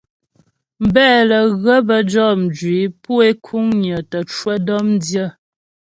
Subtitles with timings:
[0.85, 5.25] Mbɛ lə́ ghə bə́ jɔ mjwǐ pu é kuŋnyə tə cwə dɔ̌mdyə.